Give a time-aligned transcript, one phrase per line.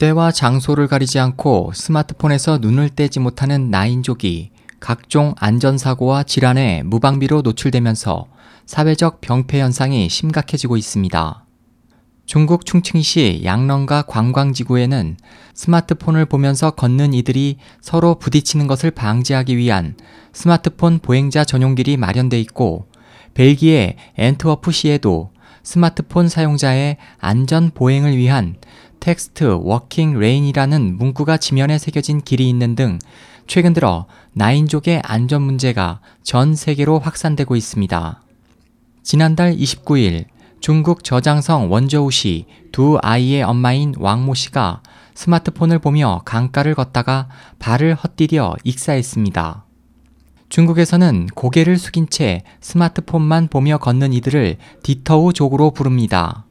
[0.00, 8.26] 때와 장소를 가리지 않고 스마트폰에서 눈을 떼지 못하는 나인족이 각종 안전사고와 질환에 무방비로 노출되면서
[8.64, 11.44] 사회적 병폐 현상이 심각해지고 있습니다.
[12.24, 15.18] 중국 충칭시 양런가 관광지구에는
[15.52, 19.96] 스마트폰을 보면서 걷는 이들이 서로 부딪히는 것을 방지하기 위한
[20.32, 22.86] 스마트폰 보행자 전용길이 마련돼 있고
[23.34, 25.30] 벨기에 앤트워프시에도
[25.62, 28.56] 스마트폰 사용자의 안전 보행을 위한
[29.00, 32.98] text walking lane이라는 문구가 지면에 새겨진 길이 있는 등
[33.46, 38.22] 최근 들어 나인족의 안전 문제가 전 세계로 확산되고 있습니다.
[39.02, 40.26] 지난달 29일
[40.60, 44.82] 중국 저장성 원저우시 두 아이의 엄마인 왕모 씨가
[45.14, 49.64] 스마트폰을 보며 강가를 걷다가 발을 헛디뎌 익사했습니다.
[50.50, 56.44] 중국에서는 고개를 숙인 채 스마트폰만 보며 걷는 이들을 디터우족으로 부릅니다.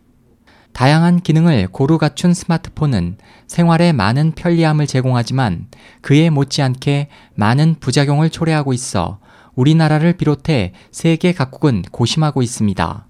[0.71, 3.17] 다양한 기능을 고루 갖춘 스마트폰은
[3.47, 5.67] 생활에 많은 편리함을 제공하지만
[5.99, 9.19] 그에 못지않게 많은 부작용을 초래하고 있어
[9.55, 13.05] 우리나라를 비롯해 세계 각국은 고심하고 있습니다.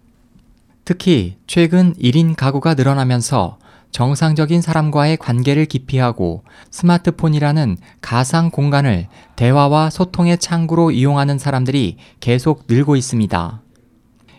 [0.85, 3.59] 특히 최근 1인 가구가 늘어나면서
[3.91, 13.61] 정상적인 사람과의 관계를 기피하고 스마트폰이라는 가상 공간을 대화와 소통의 창구로 이용하는 사람들이 계속 늘고 있습니다.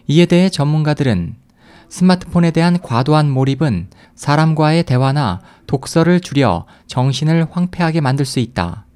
[0.07, 1.37] 이에 대해 전문가들은
[1.89, 8.87] 스마트폰에 대한 과도한 몰입은 사람과의 대화나 독서를 줄여 정신을 황폐하게 만들 수 있다.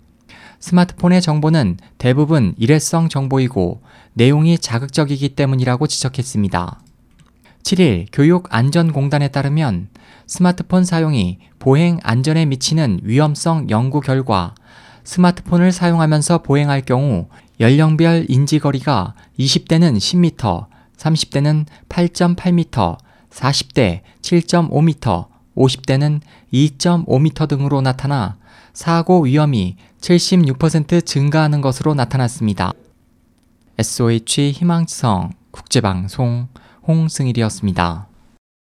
[0.61, 3.83] 스마트폰의 정보는 대부분 일회성 정보이고
[4.15, 6.81] 내용이 자극적이기 때문이라고 지적했습니다.
[7.65, 9.89] 7일 교육안전공단에 따르면
[10.27, 14.55] 스마트폰 사용이 보행 안전에 미치는 위험성 연구 결과
[15.05, 17.29] 스마트폰을 사용하면서 보행할 경우
[17.61, 20.67] 연령별 인지거리가 20대는 10m,
[20.99, 22.99] 30대는 8.8m,
[23.31, 26.21] 40대 7.5m, 50대는
[26.53, 28.37] 2.5m 등으로 나타나
[28.75, 32.73] 사고 위험이 76% 증가하는 것으로 나타났습니다.
[33.79, 36.49] SOH 희망지성 국제방송
[36.87, 38.07] 홍승일이었습니다.